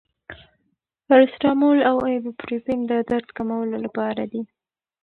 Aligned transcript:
پاراسټامول 1.07 1.79
او 1.89 1.97
ایبوپروفین 2.09 2.79
د 2.87 2.93
درد 3.09 3.27
کمولو 3.37 3.77
لپاره 3.85 4.23
دي. 4.31 4.41